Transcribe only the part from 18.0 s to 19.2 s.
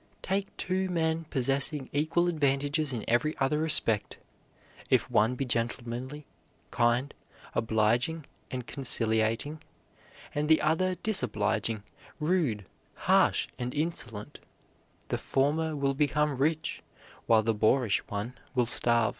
one will starve.